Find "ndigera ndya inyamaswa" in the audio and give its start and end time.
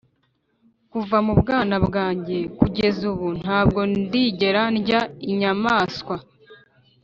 3.91-6.15